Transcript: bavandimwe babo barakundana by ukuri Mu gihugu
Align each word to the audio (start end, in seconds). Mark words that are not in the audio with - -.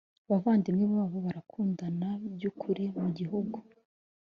bavandimwe 0.29 0.85
babo 0.93 1.17
barakundana 1.25 2.09
by 2.35 2.43
ukuri 2.49 2.83
Mu 3.01 3.09
gihugu 3.17 3.57